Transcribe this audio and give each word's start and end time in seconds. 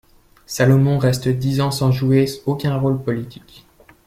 Salomon 0.47 0.97
reste 0.97 1.27
dix 1.27 1.61
ans 1.61 1.69
sans 1.69 1.91
jouer 1.91 2.25
aucun 2.47 2.75
rôle 2.75 3.03
politique. 3.03 3.67